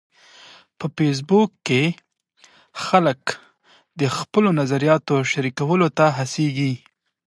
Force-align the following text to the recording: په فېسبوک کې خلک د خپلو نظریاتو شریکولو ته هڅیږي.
په 0.77 0.85
فېسبوک 0.95 1.49
کې 1.67 1.83
خلک 2.85 3.21
د 3.99 4.01
خپلو 4.17 4.49
نظریاتو 4.59 5.15
شریکولو 5.31 5.87
ته 5.97 6.05
هڅیږي. 6.17 6.73